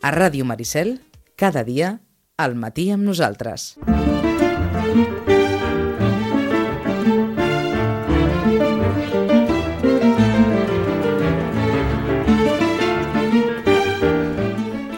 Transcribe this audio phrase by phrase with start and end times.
[0.00, 1.00] A Ràdio Maricel,
[1.34, 1.98] cada dia,
[2.38, 3.74] al matí amb nosaltres.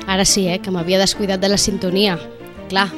[0.04, 2.18] Ara sí, eh, que m'havia descuidat de la sintonia.
[2.68, 2.90] Clar,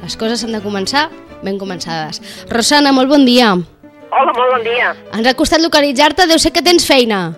[0.00, 1.10] les coses han de començar
[1.44, 2.22] ben començades.
[2.48, 3.52] Rosana, molt bon dia.
[3.52, 4.94] Hola, molt bon dia.
[5.12, 7.34] Ens ha costat localitzar-te, deu ser que tens feina.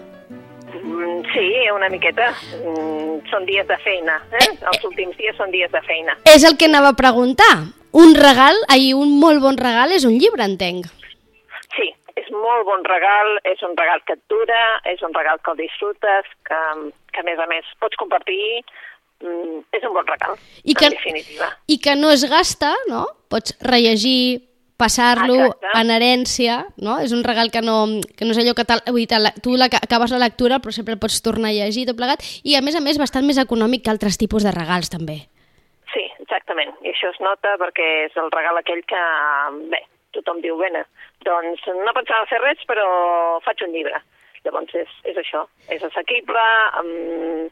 [1.75, 2.33] Una miqueta.
[2.61, 4.19] Mm, Són dies de feina.
[4.35, 4.49] Eh?
[4.71, 6.17] Els últims dies són dies de feina.
[6.29, 7.53] És el que anava a preguntar.
[7.93, 10.89] Un regal, ai, un molt bon regal és un llibre, entenc.
[11.77, 15.53] Sí, és molt bon regal, és un regal que et dura, és un regal que
[15.53, 16.61] el disfrutes, que,
[17.13, 18.63] que a més a més pots compartir.
[19.23, 20.35] Mm, és un bon regal,
[20.65, 21.53] I que, en definitiva.
[21.71, 23.05] I que no es gasta, no?
[23.31, 24.41] Pots rellegir,
[24.83, 26.99] passar-lo en herència, no?
[27.05, 27.77] És un regal que no,
[28.19, 30.99] que no és allò que tal, vull dir, tu la, acabes la lectura però sempre
[31.01, 33.95] pots tornar a llegir tot plegat i a més a més bastant més econòmic que
[33.95, 35.23] altres tipus de regals també.
[35.93, 36.75] Sí, exactament.
[36.83, 39.03] I això es nota perquè és el regal aquell que,
[39.73, 39.83] bé,
[40.17, 40.71] tothom diu, bé,
[41.27, 42.87] doncs no pensava fer res, però
[43.47, 44.01] faig un llibre.
[44.43, 46.47] Llavors és, és això, és assequible,
[46.81, 47.45] um,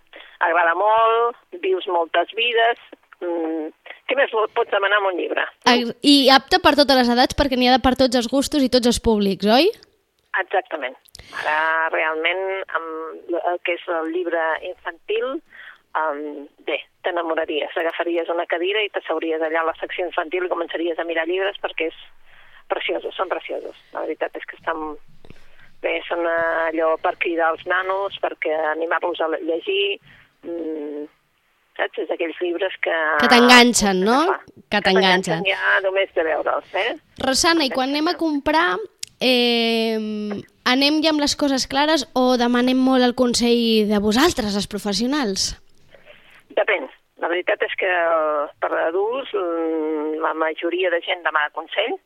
[0.47, 2.80] agrada molt, vius moltes vides...
[3.20, 3.69] Um,
[4.11, 5.44] què més pots demanar amb un llibre?
[6.03, 8.70] I apte per totes les edats perquè n'hi ha de per tots els gustos i
[8.72, 9.70] tots els públics, oi?
[10.41, 10.97] Exactament.
[11.42, 12.42] Ara, realment,
[12.78, 15.36] amb el que és el llibre infantil,
[15.98, 16.25] um,
[16.66, 17.77] bé, t'enamoraries.
[17.83, 21.62] Agafaries una cadira i t'asseuries allà a la secció infantil i començaries a mirar llibres
[21.62, 22.03] perquè és
[22.70, 23.78] preciosos, són preciosos.
[23.94, 24.97] La veritat és que estan
[25.83, 30.00] bé, són eh, allò per cridar els nanos, perquè animar-los a llegir...
[30.42, 31.08] Mm,
[31.80, 31.98] saps?
[32.04, 32.94] És aquells llibres que...
[33.24, 34.20] Que t'enganxen, no?
[34.70, 35.42] Que Que t'enganxen.
[35.48, 36.94] ja només de veure'ls, eh?
[37.24, 38.76] Rosana, i quan anem a comprar,
[39.20, 39.96] eh,
[40.70, 45.50] anem ja amb les coses clares o demanem molt el consell de vosaltres, els professionals?
[46.56, 46.86] Depèn.
[47.20, 47.88] La veritat és que
[48.64, 51.98] per adults mm, la majoria de gent demana consell,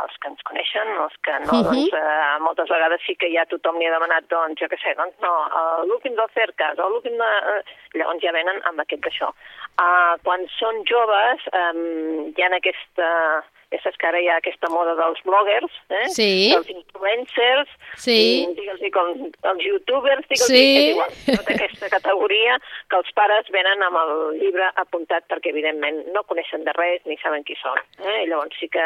[0.00, 1.64] els que ens coneixen, els que no, Mhm.
[1.68, 4.94] doncs eh, moltes vegades sí que ja tothom li ha demanat, doncs jo què sé,
[4.96, 7.30] doncs no, eh, l'últim del cercas o l'últim de...
[7.52, 7.62] Eh,
[7.98, 9.32] llavors ja venen amb aquest d'això.
[9.80, 13.08] Uh, quan són joves um, hi ha aquesta...
[13.08, 16.08] Ja saps que ara hi ha aquesta moda dels bloggers, eh?
[16.12, 16.50] Sí.
[16.52, 18.46] dels influencers, Sí.
[18.56, 19.12] digue'ls com
[19.52, 20.60] els youtubers, digue'ls Sí.
[20.76, 22.58] és igual, tota aquesta categoria
[22.90, 27.16] que els pares venen amb el llibre apuntat perquè evidentment no coneixen de res ni
[27.22, 27.78] saben qui són.
[28.04, 28.24] Eh?
[28.24, 28.84] I llavors sí que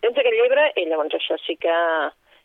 [0.00, 1.72] tens aquest llibre i llavors això sí que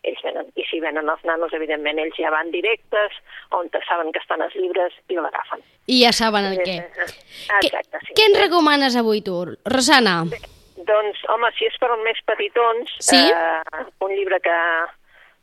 [0.04, 0.48] ells venen.
[0.56, 3.14] I si venen els nanos, evidentment, ells ja van directes
[3.52, 5.62] on saben que estan els llibres i l'agafen.
[5.88, 6.80] I ja saben el què.
[7.62, 8.14] Exacte, sí.
[8.18, 10.24] Què ens recomanes avui tu, Rosana?
[10.88, 13.18] Doncs, home, si és per als més petitons, Sí?
[13.18, 14.58] eh, un llibre que,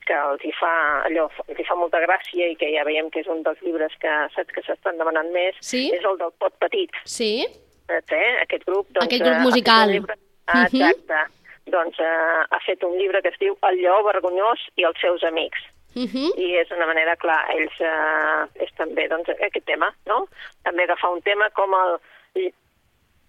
[0.07, 3.21] que els hi fa allò, els hi fa molta gràcia i que ja veiem que
[3.21, 5.91] és un dels llibres que saps que s'estan demanant més, Sí?
[5.95, 6.91] és el del Pot Petit.
[7.05, 7.47] Sí?
[7.89, 8.37] Eh?
[8.43, 9.89] Aquest grup, doncs, Aquest grup eh, musical.
[9.91, 10.19] llibre-
[10.49, 10.65] Mhm.
[10.65, 11.25] Exacte.
[11.69, 15.23] Doncs eh, ha fet un llibre que es diu El lleó vergonyós i els seus
[15.25, 15.61] amics.
[15.97, 16.31] Uh -huh.
[16.39, 20.27] I és una manera, clar, ells eh, és també doncs, aquest tema, no?
[20.63, 22.53] També agafar un tema com el,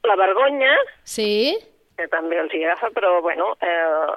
[0.04, 1.58] la vergonya, Sí?
[2.00, 4.16] Que també els hi agafa, però bueno, eh,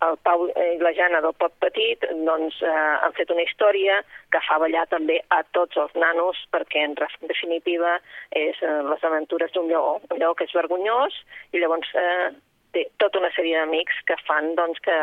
[0.00, 2.72] el Pau i la Jana del Pot Petit doncs, eh,
[3.04, 3.98] han fet una història
[4.32, 6.94] que fa ballar també a tots els nanos perquè en
[7.28, 7.98] definitiva
[8.32, 11.12] és eh, les aventures d'un lleó, un lleó que és vergonyós
[11.52, 12.30] i llavors eh,
[12.72, 14.96] té tota una sèrie d'amics que fan doncs, que,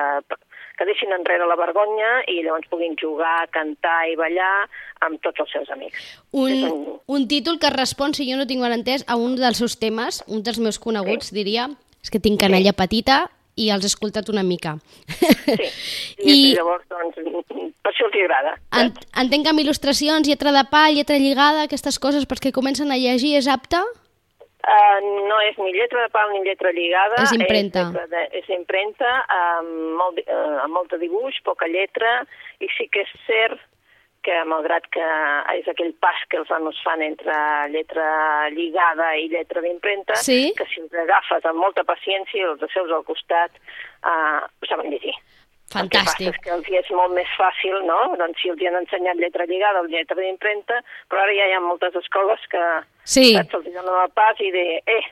[0.80, 4.66] que deixin enrere la vergonya i llavors puguin jugar, cantar i ballar
[5.06, 6.00] amb tots els seus amics.
[6.00, 9.36] És Un, un- un títol que respon, si jo no tinc mal entès, a un
[9.38, 11.68] dels seus temes, un dels meus coneguts, diria,
[12.08, 13.26] és que tinc canalla petita
[13.60, 14.78] i els he escoltat una mica.
[15.12, 15.68] Sí,
[16.24, 17.18] i, I llavors doncs,
[17.84, 18.56] per això els hi agrada.
[18.80, 18.92] en,
[19.24, 23.36] entenc que amb il·lustracions, lletra de pa, lletra lligada, aquestes coses, perquè comencen a llegir,
[23.42, 23.82] és apte?
[24.68, 27.20] Uh, no és ni lletra de pal ni lletra lligada.
[27.24, 27.88] És impremta.
[27.92, 32.22] És, de, és impremta, amb, molt, eh, amb molta dibuix, poca lletra,
[32.64, 33.67] i sí que és cert
[34.28, 35.06] que malgrat que
[35.56, 37.36] és aquell pas que els nanos fan entre
[37.72, 40.52] lletra lligada i lletra d'impremta, Sí.
[40.58, 43.52] que si els agafes amb molta paciència i els seus al costat,
[44.04, 45.16] uh, ho saben llegir.
[45.76, 46.28] El que passa Fantàstic.
[46.32, 48.16] és que els hi és molt més fàcil, no?
[48.20, 51.56] Doncs si els hi han ensenyat lletra lligada o lletra d'impremta, però ara ja hi
[51.58, 52.62] ha moltes escoles que
[53.04, 53.34] Sí.
[53.36, 55.04] saps, els hi donen el pas i de, eh,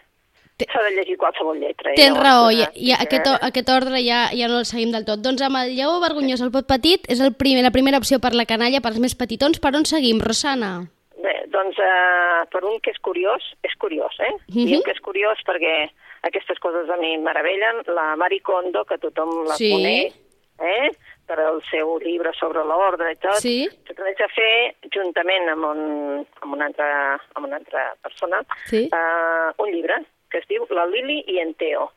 [0.58, 1.92] s'ha de llegir qualsevol lletra.
[1.92, 4.92] I Tens raó, eh, i, i aquest, o- aquest ordre ja, ja no el seguim
[4.92, 5.20] del tot.
[5.20, 8.34] Doncs amb el lleó vergonyós, el pot petit, és el primer, la primera opció per
[8.36, 9.60] la canalla, per als més petitons.
[9.60, 10.88] Per on seguim, Rosana?
[11.22, 14.32] Bé, doncs eh, per un que és curiós, és curiós, eh?
[14.54, 14.66] Mhm.
[14.66, 15.90] Diem que és curiós perquè
[16.24, 17.84] aquestes coses a mi meravellen.
[17.88, 19.72] La Mari Kondo, que tothom la Sí.
[19.72, 20.14] coneix,
[20.60, 20.92] eh?
[21.26, 23.68] per al seu llibre sobre l'ordre i tot, Sí.
[23.88, 28.84] s'ha de fer juntament amb, un, amb, una, altra, amb una altra persona Sí.
[28.94, 29.96] eh, un llibre
[30.36, 31.88] que es diu La Lili i en Teo.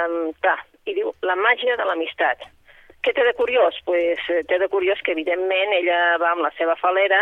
[0.00, 2.42] Um, clar, i diu La màgia de l'amistat.
[3.02, 3.78] Què té de curiós?
[3.86, 7.20] Pues, eh, té de curiós que, evidentment, ella va amb la seva falera,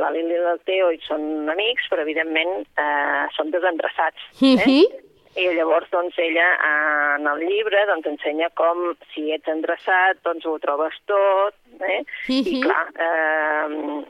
[0.00, 4.26] la Lili i el Teo i són amics, però, evidentment, eh, són desendreçats.
[4.42, 4.54] Eh?
[4.56, 5.06] Mhm.
[5.38, 10.46] I llavors, doncs, ella eh, en el llibre doncs, ensenya com, si ets endreçat, doncs
[10.46, 11.54] ho trobes tot,
[11.86, 12.02] eh?
[12.28, 12.62] I, Mhm.
[12.62, 14.04] clar, eh,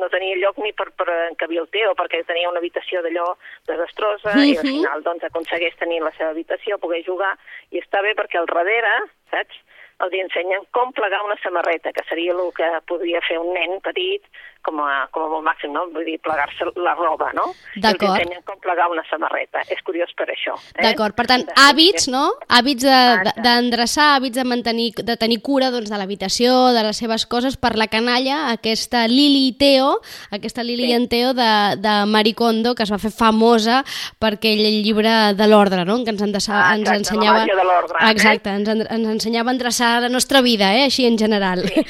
[0.00, 3.34] no tenia lloc ni per, per encabir el Teo, perquè tenia una habitació d'allò
[3.66, 4.72] desastrosa, i al Mhm.
[4.72, 7.36] final doncs, aconsegueix tenir la seva habitació, poder jugar,
[7.70, 8.94] i està bé perquè al darrere,
[9.30, 9.56] saps?,
[10.00, 14.22] els ensenyen com plegar una samarreta, que seria el que podria fer un nen petit,
[14.62, 15.86] com a, com a molt màxim, no?
[15.94, 17.46] Vull dir, plegar-se la roba, no?
[17.76, 18.18] D'acord.
[18.18, 19.62] ensenyen com plegar una samarreta.
[19.70, 20.54] És curiós per això.
[20.76, 20.82] Eh?
[20.82, 22.34] D'acord, per tant, De- hàbits, no?
[22.48, 23.40] Hàbits de- de- Exacte.
[23.42, 27.76] d'endreçar, hàbits de mantenir, de tenir cura doncs, de l'habitació, de les seves coses, per
[27.76, 30.00] la canalla, aquesta Lili Teo,
[30.30, 30.92] aquesta Lili Sí.
[30.92, 33.84] en Teo de, de Marie Kondo, que es va fer famosa
[34.18, 36.02] per aquell llibre de l'ordre, no?
[36.04, 37.44] Que ens, endreça, Ah, ens exacte, ensenyava...
[37.46, 38.10] de l'ordre, eh?
[38.10, 40.84] Exacte, ens, en- ens ensenyava a endreçar la nostra vida, eh?
[40.84, 41.62] així en general.
[41.68, 41.80] Sí,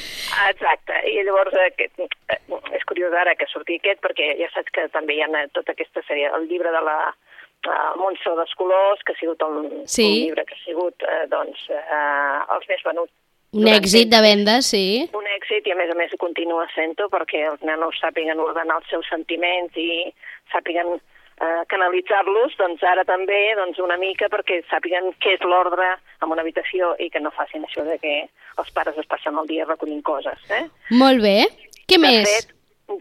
[0.49, 0.93] exacte.
[1.09, 2.68] I llavors eh, aquest, eh, és
[2.99, 6.27] curiós ara que surti aquest, perquè ja saps que també hi ha tota aquesta sèrie,
[6.35, 10.03] el llibre de la uh, Montse dels Colors, que ha sigut un, Sí.
[10.03, 13.11] un llibre que ha sigut eh, doncs, eh, els més venuts.
[13.53, 15.09] Un èxit de vendes, sí.
[15.13, 18.89] Un èxit i a més a més continua sent-ho perquè els nanos sàpiguen ordenar els
[18.91, 20.11] seus sentiments i
[20.51, 26.29] sàpiguen eh, canalitzar-los, doncs ara també doncs una mica perquè sàpiguen què és l'ordre en
[26.29, 28.27] una habitació i que no facin això de que
[28.59, 30.37] els pares es passen el dia recollint coses.
[30.51, 30.65] Eh?
[30.91, 31.47] Molt bé.
[31.89, 32.29] Què De més?
[32.29, 32.48] fet,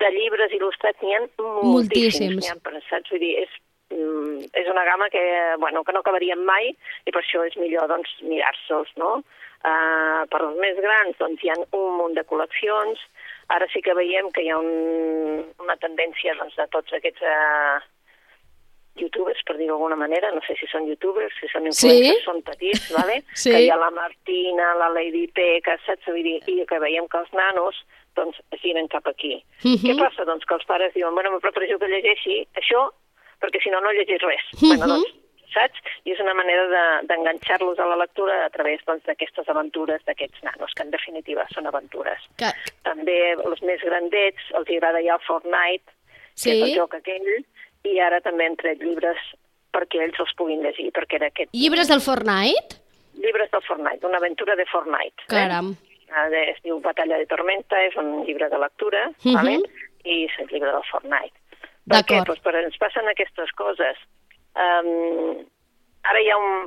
[0.02, 1.64] de llibres il·lustrats n'hi ha Moltíssims.
[1.72, 2.44] moltíssims.
[2.44, 3.50] N'hi ha pensats, vull dir, és,
[3.90, 5.22] mm, és una gamma que,
[5.58, 9.22] bueno, que no acabaríem mai i per això és millor doncs, mirar-se'ls, no?
[9.58, 13.00] Uh, per als més grans doncs, hi ha un munt de col·leccions.
[13.50, 17.80] Ara sí que veiem que hi ha un, una tendència doncs, de tots aquests uh,
[18.98, 22.24] youtubers, per dir-ho d'alguna manera, no sé si són youtubers, si són influencers, Sí.
[22.24, 23.20] són petits, vale?
[23.34, 23.50] Sí.
[23.50, 26.06] que hi ha la Martina, la Lady P, que saps?
[26.06, 27.78] Vull dir, i que veiem que els nanos
[28.18, 29.38] doncs, giren cap aquí.
[29.64, 29.80] Mhm.
[29.86, 30.24] Què passa?
[30.28, 32.88] Doncs que els pares diuen, bueno, prefereixo que llegeixi això,
[33.40, 34.44] perquè si no, no llegeix res.
[34.58, 34.68] Mhm.
[34.76, 35.14] bueno, doncs,
[35.54, 35.78] saps?
[36.04, 39.48] I és una manera de- d'enganxar-los de, a la lectura a través doncs, d'aquestes doncs,
[39.56, 42.20] aventures d'aquests nanos, que en definitiva són aventures.
[42.36, 42.50] Que...
[42.84, 45.88] També els més grandets els agrada ja el Fortnite,
[46.36, 46.62] que és Sí.
[46.62, 47.30] el joc aquell,
[47.84, 49.16] i ara també han tret llibres
[49.72, 51.50] perquè ells els puguin llegir, perquè era aquest...
[51.52, 52.76] Llibres del Fortnite?
[53.18, 55.24] Llibres del Fortnite, una aventura de Fortnite.
[55.28, 55.72] Caram.
[55.72, 55.87] Eh?
[56.08, 59.34] Eh, Es diu Batalla de Tormenta, és un llibre de lectura, Mhm.
[59.34, 59.58] vale?
[60.04, 61.34] i és el llibre del Fortnite.
[61.88, 62.22] Per D'acord.
[62.22, 62.26] què?
[62.26, 63.96] Pues perquè ens passen aquestes coses.
[64.56, 65.44] Um,
[66.04, 66.66] ara hi ha un,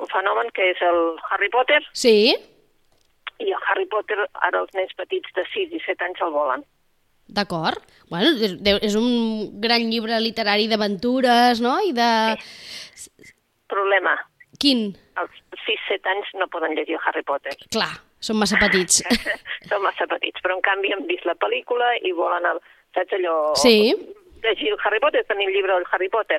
[0.00, 2.34] un fenomen que és el Harry Potter, Sí,
[3.38, 6.64] i el Harry Potter ara els nens petits de 6 i 7 anys el volen.
[7.28, 7.78] d'acord.
[8.10, 8.26] Bueno,
[8.82, 11.78] és, un gran llibre literari d'aventures, no?
[11.80, 12.36] I de...
[13.70, 14.16] Problema,
[14.58, 14.96] Quin?
[15.16, 15.30] els
[15.64, 17.54] 6-7 anys no poden llegir Harry Potter.
[17.70, 19.02] Clar, són massa petits.
[19.70, 22.60] Són massa petits, però en canvi han vist la pel·lícula i volen, el,
[22.96, 23.36] saps allò...
[23.60, 23.76] Sí.
[24.40, 26.38] Llegir el Harry Potter, tenir el llibre del Harry Potter.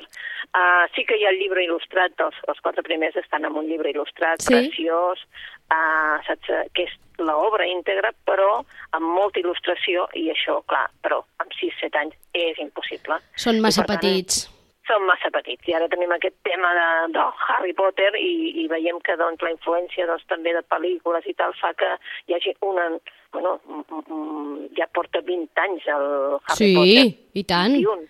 [0.50, 3.68] Uh, sí que hi ha el llibre il·lustrat, els, els quatre primers estan en un
[3.70, 4.50] llibre il·lustrat, Sí.
[4.56, 5.22] preciós,
[5.70, 8.64] uh, saps, eh, que és l'obra íntegra, però
[8.98, 13.20] amb molta il·lustració, i això, clar, però amb 6-7 anys és impossible.
[13.38, 14.48] Són massa I, tant, petits.
[14.88, 18.32] Són massa petits i ara tenim aquest tema de, de Harry Potter i,
[18.64, 21.90] i veiem que doncs, la influència doncs, també de pel·lícules i tal fa que
[22.26, 22.88] hi hagi una...
[23.32, 23.54] Bueno,
[24.76, 27.06] ja porta 20 anys el Harry Sí, Potter.
[27.40, 27.76] i tant.
[27.78, 28.08] 21.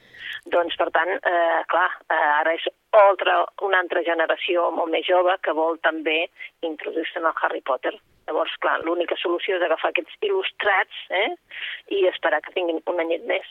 [0.50, 2.64] Doncs, per tant, eh, clar, eh, ara és
[2.99, 6.25] altra, una altra generació molt més jove que vol també
[6.67, 7.95] introduir-se en el Harry Potter.
[8.26, 11.29] Llavors, clar, l'única solució és agafar aquests il·lustrats eh,
[11.95, 13.47] i esperar que tinguin un anyet més.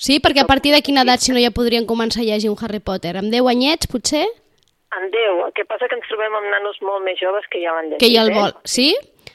[0.00, 2.56] Sí, perquè a partir de quina edat, si no, ja podrien començar a llegir un
[2.64, 3.18] Harry Potter?
[3.20, 4.24] Amb 10 anyets, potser?
[4.96, 7.76] En Déu, el que passa que ens trobem amb nanos molt més joves que ja
[7.76, 8.00] l'han llegit.
[8.00, 8.38] Que ja el eh?
[8.38, 8.56] vol.
[8.64, 8.88] Sí?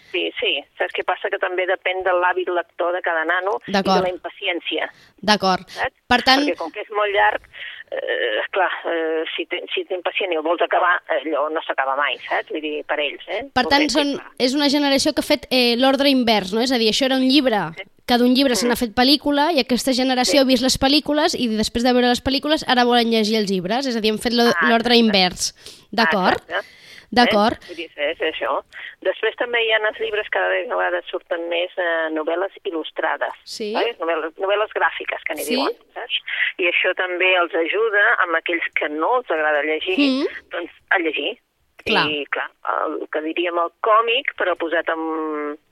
[0.09, 0.51] Sí, sí.
[0.79, 1.29] Saps què passa?
[1.29, 4.89] Que també depèn de l'hàbit lector de cada nano i de la impaciència.
[5.21, 5.69] D'acord.
[6.09, 7.45] Per tant, Perquè com que és molt llarg,
[7.93, 11.93] eh, clar, eh, si, te, si ets impacient i el vols acabar, allò no s'acaba
[11.99, 12.49] mai, saps?
[12.49, 13.43] Vull dir, per ells, eh?
[13.53, 16.65] per tant són, és una generació que ha fet eh, l'ordre invers, no?
[16.65, 17.67] És a dir, això era un llibre,
[18.07, 21.47] que d'un llibre se n'ha fet pel·lícula i aquesta generació ha vist les pel·lícules i
[21.47, 24.33] després de veure les pel·lícules ara volen llegir els llibres, és a dir, han fet
[24.33, 24.97] Ah, l'ordre exacte.
[24.97, 25.53] invers.
[25.91, 26.41] D'acord?
[26.45, 26.73] Exacte.
[27.15, 27.57] D'acord.
[27.69, 27.87] Eh?
[28.11, 28.61] És això.
[29.05, 33.31] Després també hi ha els llibres cada vegada surten més eh, novel·les il·lustrades.
[33.45, 33.71] Sí.
[33.73, 33.99] Saps?
[34.01, 35.55] Novel·les, novel·les gràfiques, que n'hi Sí.
[35.55, 35.73] diuen.
[35.93, 36.17] Saps?
[36.57, 40.27] I això també els ajuda amb aquells que no els agrada llegir, Mm.
[40.51, 41.37] doncs, a llegir.
[41.85, 42.09] Clar.
[42.09, 42.47] I, clar,
[42.81, 45.01] el que diríem el còmic, però posat en,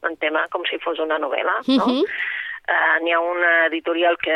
[0.05, 1.87] en tema com si fos una novel·la, no?
[1.89, 2.03] Mhm.
[2.63, 4.35] Eh, N'hi ha una editorial que,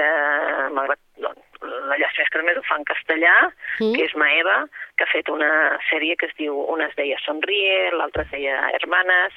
[0.75, 3.35] malgrat doncs, la que només ho fa en castellà,
[3.79, 3.93] Mm.
[3.95, 7.91] que és Maeva, que ha fet una sèrie que es diu, una es deia Sonrie,
[7.91, 9.33] l'altra es deia Hermanes,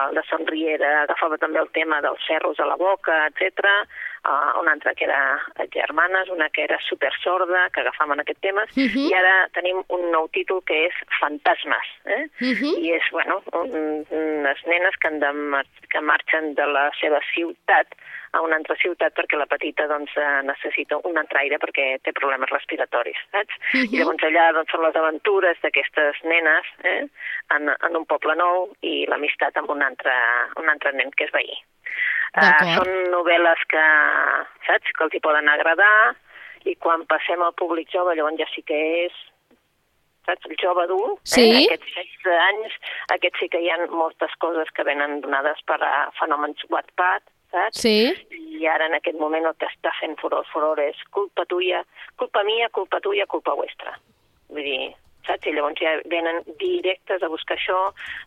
[0.00, 3.60] el de Sonrie agafava també el tema dels cerros a la boca, etc.
[4.24, 5.38] Uh, una altra que era
[5.72, 9.10] Germanes, una que era Supersorda, que agafaven aquest tema, Mhm.
[9.10, 12.28] i ara tenim un nou títol que és Fantasmes, eh?
[12.40, 12.78] Mhm.
[12.78, 17.20] i és, bueno, un, unes nenes que, han de mar que marxen de la seva
[17.34, 17.88] ciutat
[18.32, 22.50] a una altra ciutat perquè la petita doncs, eh, necessita un entraire perquè té problemes
[22.50, 23.58] respiratoris, saps?
[23.74, 23.92] Mhm.
[23.92, 27.02] I llavors allà doncs, són les aventures d'aquestes nenes eh?
[27.56, 30.14] en, en un poble nou i l'amistat amb un altre,
[30.56, 31.52] un altre nen que és veí.
[32.32, 33.82] Uh, són novel·les que,
[34.64, 36.14] saps, que els hi poden agradar
[36.64, 39.18] i quan passem al públic jove llavors ja sí que és
[40.24, 41.44] saps, el jove adult, Sí.
[41.44, 41.66] eh?
[41.66, 42.78] aquests 16 anys,
[43.12, 47.80] aquests sí que hi ha moltes coses que venen donades per a fenòmens Wattpad, saps?
[47.84, 47.96] Sí.
[48.58, 51.84] I ara en aquest moment el que està fent furor, furor és culpa tuya,
[52.20, 53.94] culpa mia, culpa tuya, culpa vostra.
[54.52, 54.90] Vull dir,
[55.26, 55.46] saps?
[55.48, 57.78] I llavors ja venen directes a buscar això,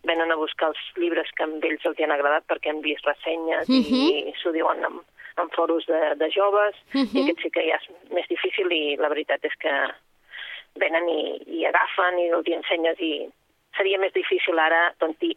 [0.08, 3.70] venen a buscar els llibres que a ells els han agradat perquè han vist ressenyes
[3.70, 4.02] Mhm.
[4.32, 5.00] i s'ho diuen en,
[5.38, 7.16] en foros de, de joves, Mhm.
[7.16, 9.72] i aquest sí que ja és més difícil i la veritat és que
[10.76, 13.30] venen i, i agafen i els ensenyes i
[13.78, 15.36] seria més difícil ara doncs dir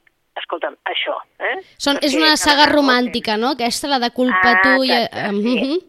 [0.49, 1.15] escolta'm, això,
[1.45, 1.59] eh?
[1.77, 3.53] Són, és una saga romàntica, no?
[3.53, 4.91] Aquesta, la de culpa Ah, tu i...
[4.91, 5.85] exacte, eh, sí.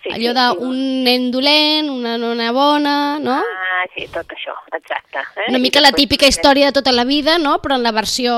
[0.00, 3.34] Sí, Allò sí, d'un nen dolent, una nona bona, no?
[3.36, 5.20] Ah, sí, tot això, exacte.
[5.36, 5.50] Eh?
[5.50, 7.58] Una mica la típica història de tota la vida, no?
[7.60, 8.32] Però en la versió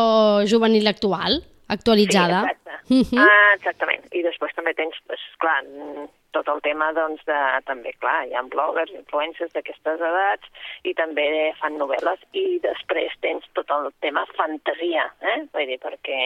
[0.51, 2.41] juvenil actual, actualitzada.
[2.43, 3.15] Sí, exacte.
[3.15, 3.23] Mhm.
[3.23, 4.09] Ah, exactament.
[4.11, 8.37] I després també tens, pues, clar, mm, tot el tema, doncs, de, també, clar, hi
[8.37, 11.27] ha bloggers, influencers d'aquestes edats i també
[11.61, 15.39] fan novel·les i després tens tot el tema fantasia, eh?
[15.55, 16.21] Vull dir, perquè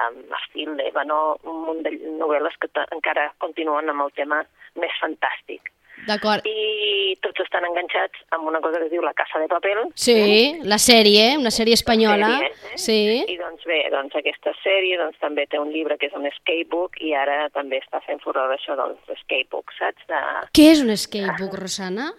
[0.00, 1.18] um, estil l'Ébano,
[1.48, 4.42] un munt de novel·les que encara continuen amb el tema
[4.80, 5.72] més fantàstic.
[6.06, 6.46] D'acord.
[6.46, 10.60] I tots estan enganxats amb una cosa que es diu La Casa de Papel, Sí,
[10.64, 12.28] la sèrie, una sèrie espanyola.
[12.38, 12.78] sèrie, eh?
[12.78, 13.24] Sí.
[13.28, 17.00] I doncs bé, doncs aquesta sèrie doncs, també té un llibre que és un escapebook
[17.00, 20.06] i ara també està fent furor això dels escapebooks, saps?
[20.08, 20.22] De,
[20.54, 22.12] Què és un skatebook, Rosana?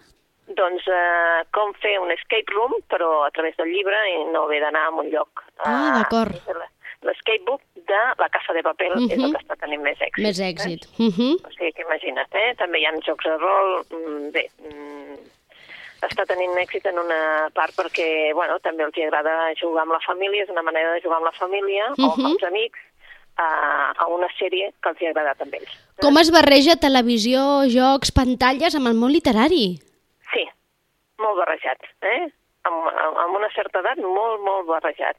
[0.50, 4.58] doncs eh, com fer un escape room però a través del llibre i no haver
[4.64, 5.44] d'anar a un lloc.
[5.62, 6.34] Ah, eh, d'acord.
[7.02, 9.32] L'escapebook de la Casa de Papel és el Mhm.
[9.32, 10.22] que està tenint més èxit.
[10.22, 10.86] Més èxit.
[10.98, 11.30] Mhm.
[11.32, 11.46] Eh?
[11.46, 12.54] O sigui que imagina't, eh?
[12.56, 15.16] També hi ha jocs de rol, mm, bé, mm,
[16.02, 20.42] està tenint èxit en una part perquè, bueno, també els agrada jugar amb la família,
[20.44, 22.10] és una manera de jugar amb la família o Mhm.
[22.12, 22.78] amb els amics
[23.36, 25.70] a, a una sèrie que els hi ha agradat amb ells.
[26.00, 29.78] Com es barreja televisió, jocs, pantalles amb el món literari?
[30.32, 30.44] Sí,
[31.18, 32.28] molt barrejat, eh?
[32.64, 32.84] Amb,
[33.16, 35.16] amb una certa edat, molt, molt barrejat.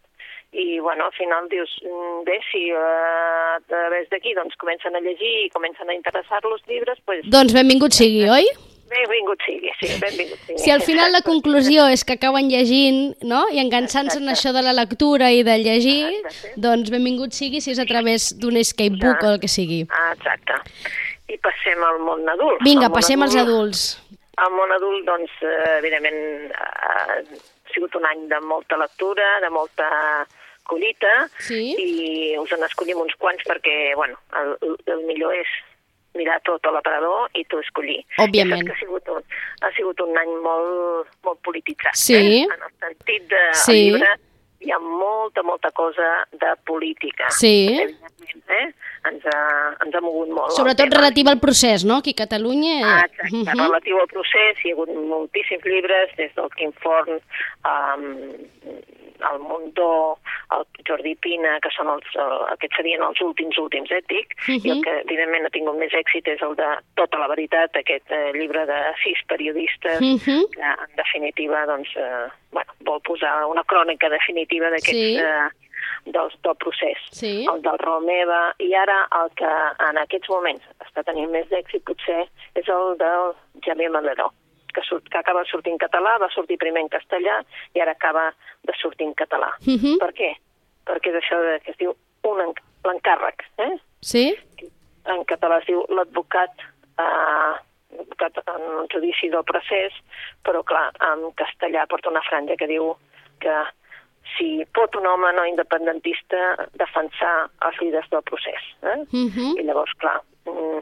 [0.53, 4.99] I, bueno, al final dius, mm, bé, si eh, a través d'aquí doncs, comencen a
[4.99, 8.45] llegir i comencen a interessar-los llibres, doncs Doncs benvingut sigui, oi?
[8.91, 10.57] benvingut sigui, sí, benvingut sigui.
[10.59, 13.45] Si al final la conclusió és que acaben llegint no?
[13.55, 16.51] i engançant-se en això de la lectura i de llegir, Exacte.
[16.59, 19.85] doncs benvingut sigui si és a través d'un escapebook o el que sigui.
[20.11, 20.59] Exacte.
[21.31, 22.59] I passem al món adult.
[22.67, 23.85] Vinga, Al món passem als adult- adults.
[24.43, 29.49] Al món adult, doncs, eh, evidentment, eh, ha sigut un any de molta lectura, de
[29.49, 29.87] molta
[30.71, 31.11] collita,
[31.43, 31.75] Sí.
[31.77, 34.55] i us en escollim uns quants perquè, bueno, el,
[34.95, 35.51] el millor és
[36.15, 38.01] mirar tot a l'aparador i tu escollir.
[38.19, 38.65] Òbviament.
[38.67, 39.21] Que ha sigut un,
[39.63, 41.95] ha sigut un any molt, molt polititzat.
[41.95, 42.17] Sí.
[42.19, 42.43] Eh?
[42.47, 43.71] En el sentit de Sí.
[43.77, 44.09] el llibre
[44.61, 47.29] hi ha molta, molta cosa de política.
[47.31, 47.55] Sí.
[47.79, 48.67] Eh?
[49.09, 49.39] Ens ha,
[49.85, 50.51] ens ha mogut molt.
[50.53, 52.01] Sobretot relativa al procés, no?
[52.03, 52.75] Aquí a Catalunya...
[52.83, 53.37] Ah, eh, exacte.
[53.37, 53.63] mhm.
[53.63, 57.17] Relatiu al procés, hi ha hagut moltíssims llibres, des del Quim Forn,
[57.65, 58.05] um,
[59.31, 60.17] el Montó,
[60.55, 64.69] el Jordi Pina, que són els, uh, aquests serien els últims, últims, eh, dic, i
[64.69, 64.83] el Mhm.
[64.83, 68.65] que evidentment ha tingut més èxit és el de Tota la veritat, aquest eh, llibre
[68.65, 70.43] de sis periodistes Mhm.
[70.53, 75.17] que en definitiva doncs, eh, bueno, vol posar una crònica definitiva d'aquests Sí.
[75.17, 75.49] eh,
[76.05, 76.97] dels, del procés.
[77.11, 77.45] Sí.
[77.51, 79.45] El del Romeva, i ara el que
[79.89, 83.33] en aquests moments està tenint més d'èxit potser és el del
[83.65, 84.31] Xavier Maleró,
[84.75, 87.41] que, surt, que acaba de sortir en català, va sortir primer en castellà
[87.75, 88.29] i ara acaba
[88.63, 89.51] de sortir en català.
[89.65, 89.97] Mhm.
[89.99, 90.31] Per què?
[90.85, 93.75] Perquè és això de, que es diu un enc- l'encàrrec, eh?
[94.01, 94.35] Sí?
[95.05, 96.51] en català es diu l'advocat
[97.01, 97.53] eh,
[97.91, 99.93] en el judici del procés,
[100.45, 102.91] però clar, en castellà porta una franja que diu
[103.41, 103.55] que
[104.37, 108.61] si pot un home no independentista defensar els líders del procés.
[108.83, 108.97] Eh?
[109.11, 109.57] Mhm.
[109.59, 110.21] I llavors, clar,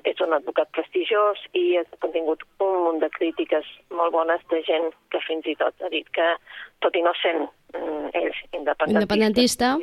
[0.08, 4.92] és un advocat prestigiós i ha tingut un munt de crítiques molt bones de gent
[5.12, 6.28] que fins i tot ha dit que,
[6.86, 9.76] tot i no sent mm, ells independentista,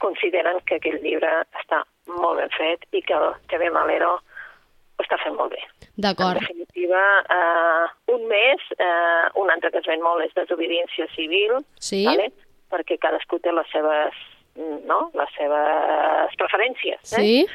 [0.00, 1.30] consideren que aquell llibre
[1.62, 1.82] està
[2.18, 5.62] molt ben fet i que el TV Malero ho està fent molt bé.
[6.00, 6.36] D'acord.
[6.36, 7.00] En definitiva,
[7.36, 12.04] eh, un mes, eh, un altre que es ven molt és desobediència civil, Sí.
[12.06, 12.30] vale?
[12.70, 14.14] perquè cadascú té les seves,
[14.54, 15.10] mm, no?
[15.14, 17.00] les seves preferències.
[17.02, 17.16] Eh?
[17.16, 17.46] sí,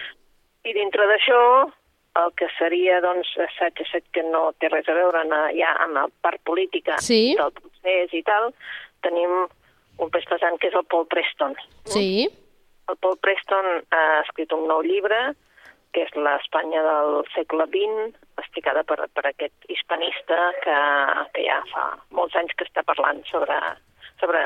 [0.66, 1.72] I dintre d'això,
[2.16, 5.98] el que seria doncs, assaig, assaig que no té res a veure en, ja amb
[5.98, 7.36] la part política Sí.
[7.36, 8.54] del procés i tal,
[9.04, 9.48] tenim
[10.00, 11.56] un pes pesant que és el Paul Preston.
[11.86, 12.28] sí,
[12.88, 13.66] El Paul Preston
[13.98, 15.34] ha escrit un nou llibre,
[15.92, 20.76] que és l'Espanya del segle XX, explicada per, per aquest hispanista que,
[21.34, 23.58] que ja fa molts anys que està parlant sobre,
[24.20, 24.44] sobre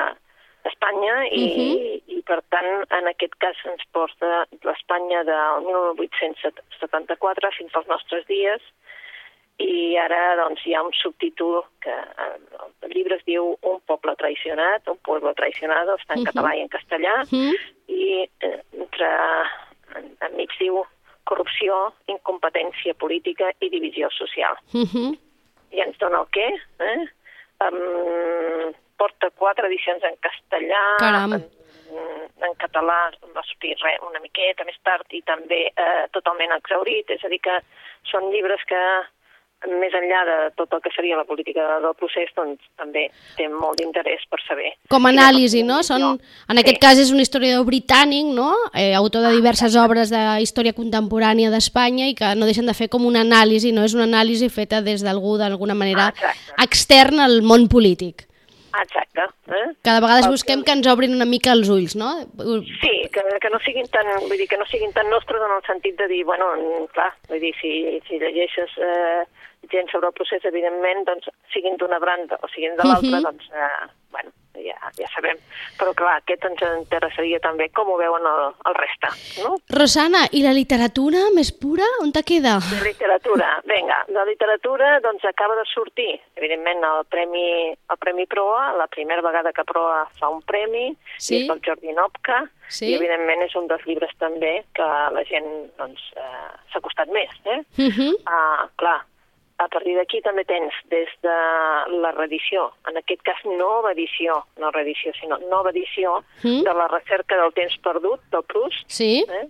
[0.64, 2.18] Espanya i, Mhm.
[2.18, 8.60] i, per tant, en aquest cas ens porta l'Espanya del 1874 fins als nostres dies
[9.60, 12.38] i ara doncs, hi ha un subtítol que eh,
[12.82, 16.26] el llibre es diu Un poble traicionat, un pueblo traicionado, està en Mhm.
[16.32, 17.54] català i en castellà, mm,
[17.88, 19.10] i eh, entre,
[19.96, 20.82] en, enmig diu
[21.24, 24.56] corrupció, incompetència política i divisió social.
[24.72, 25.16] mhm,
[25.72, 26.48] I ens dona el què?
[26.80, 27.06] Eh?
[27.60, 31.32] Um, porta quatre edicions en castellà, Caram.
[31.38, 31.46] en,
[32.46, 32.98] en català
[33.34, 37.40] va sortir re, una miqueta més tard i també eh, totalment exaurit, és a dir
[37.42, 37.56] que
[38.12, 38.82] són llibres que
[39.76, 43.02] més enllà de tot el que seria la política del procés, doncs també
[43.36, 44.70] té molt d'interès per saber.
[44.88, 45.82] com a anàlisi, no?
[45.84, 46.06] Són,
[46.48, 46.80] en aquest Sí.
[46.80, 48.54] cas és un historiador britànic, no?
[48.72, 52.88] Eh, autor de diverses obres de història contemporània d'Espanya i que no deixen de fer
[52.88, 53.84] com una anàlisi, no?
[53.84, 56.56] És una anàlisi feta des d'algú, d'alguna manera, Exacte.
[56.64, 58.29] extern al món polític.
[58.82, 59.22] Exacte.
[59.48, 59.74] Eh?
[59.82, 62.10] Cada vegada El busquem que- ens obrin una mica els ulls, no?
[62.80, 65.62] Sí, que, que no siguin tan, vull dir, que no siguin tan nostres en el
[65.66, 69.24] sentit de dir, bueno, mm, clar, vull dir, si, si llegeixes eh,
[69.70, 73.22] gent sobre el procés, evidentment, doncs, siguin d'una banda o siguin de l'altra, Mhm.
[73.22, 75.38] doncs, eh, bueno, ja, ja sabem.
[75.78, 79.10] Però, clar, aquest ens interessaria també com ho veuen el, el reste,
[79.44, 79.56] no?
[79.70, 82.58] Rosana, i la literatura més pura, on te queda?
[82.70, 88.72] De literatura, vinga, de literatura doncs acaba de sortir, evidentment, el Premi, el Premi Proa,
[88.76, 91.42] la primera vegada que Proa fa un premi, Sí.
[91.42, 92.86] és del Jordi Nopka, Sí.
[92.90, 95.48] i evidentment és un dels llibres també que la gent
[95.78, 97.30] doncs, eh, s'ha costat més.
[97.44, 97.62] Eh?
[97.76, 98.14] Mhm.
[98.26, 99.00] Ah, clar,
[99.60, 101.36] a partir d'aquí també tens des de
[102.00, 106.62] la reedició, en aquest cas nova edició, no reedició, sinó nova edició Mm.
[106.64, 109.24] de la recerca del temps perdut, del Proust, Sí?
[109.28, 109.46] eh?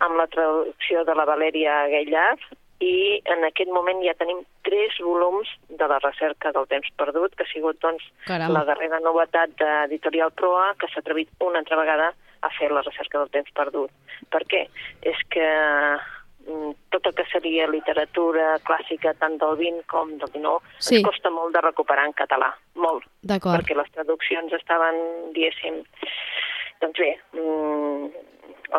[0.00, 2.40] amb la traducció de la Valeria Gaillard
[2.80, 7.44] i en aquest moment ja tenim tres volums de la recerca del temps perdut, que
[7.44, 8.50] ha sigut doncs, Caram.
[8.52, 12.08] la darrera novetat d'Editorial Proa, que s'ha atrevit una altra vegada
[12.42, 13.90] a fer la recerca del temps perdut.
[14.30, 14.66] Per què?
[15.02, 15.46] És que
[16.90, 20.96] tot el que seria literatura clàssica, tant del 20 com del 19, Sí.
[20.96, 23.60] ens costa molt de recuperar en català, molt D'acord.
[23.60, 25.84] perquè les traduccions estaven, diguéssim,
[26.80, 28.08] doncs bé, mm,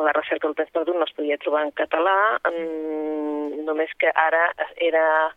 [0.03, 4.53] la recerca del text perdut no es podia trobar en català, mm, només que ara
[4.75, 5.33] era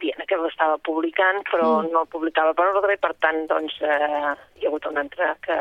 [0.00, 1.90] Diana que l'estava publicant, però Mm.
[1.92, 5.36] no el publicava per ordre i per tant doncs, eh, hi ha hagut una altra,
[5.42, 5.56] que,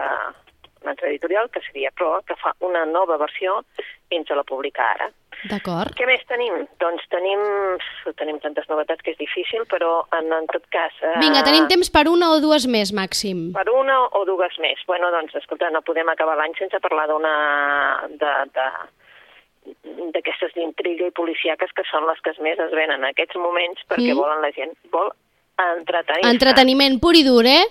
[0.85, 3.59] una altra editorial, que seria Proa, que fa una nova versió
[4.13, 5.09] i ens la publica ara.
[5.49, 5.91] D'acord.
[5.97, 6.61] Què més tenim?
[6.81, 7.41] Doncs tenim,
[8.17, 10.93] tenim tantes novetats que és difícil, però en, en tot cas...
[11.03, 13.49] Eh, Vinga, tenim temps per una o dues més, màxim.
[13.57, 14.79] per una o dues més.
[14.87, 17.33] Bueno, doncs, escolta, no podem acabar l'any sense parlar d'una...
[18.21, 18.69] de, de
[20.13, 24.11] d'aquestes d'intriga i policiaques que són les que més es venen en aquests moments perquè
[24.13, 24.19] Mm.
[24.19, 25.09] volen la gent, vol
[25.57, 26.29] entretenir-se.
[26.33, 27.63] Entreteniment pur i dur, eh?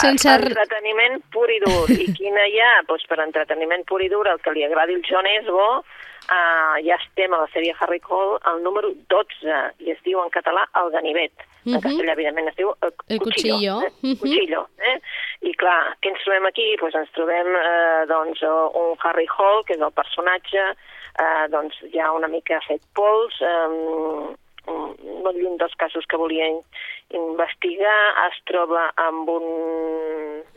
[0.00, 0.28] Sense...
[0.28, 1.90] r- Entreteniment pur i dur.
[1.92, 2.72] I quina hi ha?
[2.88, 6.96] Doncs per entreteniment pur i dur, el que li agradi el John Esbo, uh, ja
[7.00, 10.90] estem a la sèrie Harry Cole, el número 12, i es diu en català El
[10.96, 11.32] Ganivet.
[11.66, 11.80] En Mhm.
[11.82, 13.80] castellà, evidentment, es diu El, El Cuchillo.
[13.82, 13.90] Eh?
[14.02, 14.18] Mhm.
[14.20, 15.00] Cuchillo, eh?
[15.42, 16.76] I clar, què ens trobem aquí?
[16.78, 20.62] Pues ens trobem eh, doncs, un Harry Hall, que és el personatge,
[21.18, 26.62] eh, doncs ja una mica fet pols, eh, molt lluny dels casos que volia in-
[27.14, 27.98] investigar,
[28.28, 29.46] es troba amb un...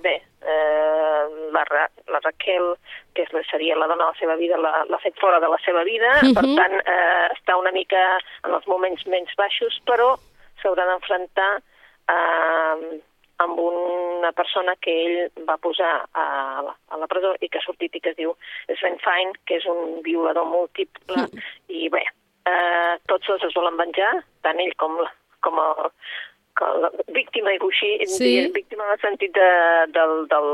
[0.03, 2.73] Bé, eh, la, Ra la Raquel,
[3.13, 5.57] que és, la- seria la dona de la seva vida, l'ha fet fora de la
[5.65, 6.33] seva vida, Mhm.
[6.37, 8.01] per tant, eh, està una mica
[8.45, 10.15] en els moments menys baixos, però
[10.61, 11.51] s'haurà d'enfrontar
[12.09, 13.01] eh,
[13.39, 17.63] amb una persona que ell va posar a la, a la presó i que ha
[17.63, 18.33] sortit i que es diu
[18.79, 21.27] Sven Fein, que és un violador múltiple,
[21.69, 22.03] i bé,
[22.47, 24.99] eh, tots dos es volen venjar, tant ell com
[25.41, 25.89] com el,
[26.59, 28.51] com la víctima i així, Sí.
[28.53, 29.49] víctima en el sentit de,
[29.95, 30.49] del, del,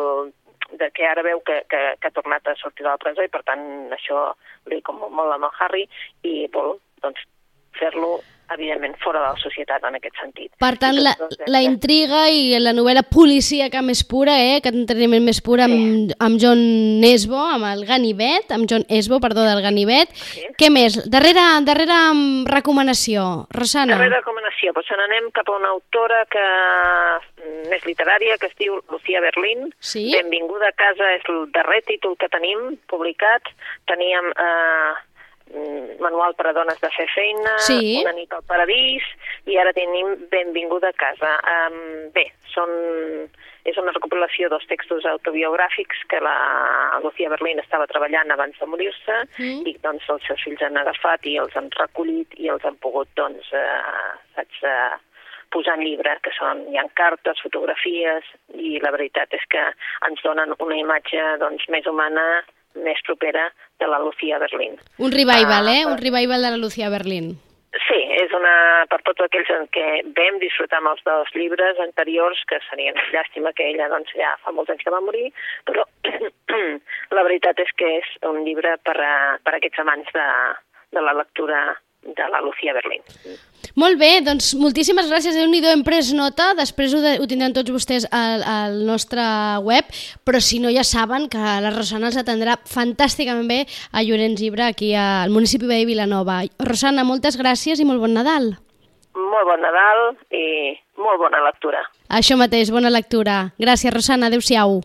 [0.77, 3.31] de que ara veu que, que, que ha tornat a sortir de la presó i
[3.33, 4.33] per tant això
[4.71, 5.87] li com molt amb el Harry
[6.23, 7.21] i vol doncs,
[7.79, 8.19] fer-lo
[8.53, 10.51] evidentment, fora de la societat en aquest sentit.
[10.61, 11.15] Per tant, la,
[11.47, 16.15] la intriga i la novel·la policíaca més pura, eh, aquest entreteniment més pur amb, Sí.
[16.19, 16.61] amb John
[17.01, 20.09] Nesbo, amb el Ganivet, amb John Esbo, perdó, del Ganivet.
[20.15, 20.45] Sí.
[20.57, 20.97] Què més?
[21.09, 23.97] Darrere, darrere mm, recomanació, Rosana.
[23.97, 28.79] Darrera recomanació, doncs n'anem cap a una autora que mm, més literària, que es diu
[28.91, 29.69] Lucía Berlín.
[29.79, 30.11] Sí.
[30.13, 33.51] Benvinguda a casa és el darrer títol que tenim publicat.
[33.89, 34.93] Teníem eh,
[35.99, 38.01] Manual per a dones de fer feina, Sí.
[38.01, 39.03] Una nit al paradís,
[39.45, 41.35] i ara tenim Benvinguda a casa.
[41.53, 42.69] Um, bé, són,
[43.65, 49.17] és una recopilació dels textos autobiogràfics que la Lucía Berlín estava treballant abans de morir-se
[49.39, 49.65] Mm.
[49.67, 53.07] i doncs els seus fills han agafat i els han recollit i els han pogut
[53.15, 54.97] doncs, eh, saps, eh,
[55.51, 58.23] posar en llibre, que són, hi ha cartes, fotografies,
[58.55, 59.61] i la veritat és que
[60.07, 62.43] ens donen una imatge doncs, més humana,
[62.75, 64.77] més propera de la Lucía Berlín.
[64.97, 65.85] Un revival, Ah, eh?
[65.85, 67.37] Un revival de la Lucía Berlín.
[67.89, 72.39] Sí, és una, per tots aquells en què vam disfrutar amb els dos llibres anteriors,
[72.47, 75.27] que serien llàstima que ella doncs, ja fa molts anys que va morir,
[75.67, 75.83] però
[77.17, 80.27] la veritat és que és un llibre per a, per a aquests amants de,
[80.95, 81.65] de la lectura
[82.05, 83.01] de la Lucía Berlín.
[83.75, 85.35] Molt bé, doncs moltíssimes gràcies.
[85.35, 89.25] Déu-n'hi-do, hem pres nota, després ho, de, ho tindran tots vostès al, al nostre
[89.65, 89.89] web,
[90.23, 93.59] però si no ja saben que la Rosana els atendrà fantàsticament bé
[93.91, 96.43] a Llorenç Llibre, aquí al municipi de Vilanova.
[96.61, 98.53] Rosana, moltes gràcies i molt bon Nadal.
[99.15, 101.83] Molt bon Nadal i molt bona lectura.
[102.07, 103.45] Això mateix, bona lectura.
[103.59, 104.29] Gràcies, Rosana.
[104.29, 104.81] Adéu-siau.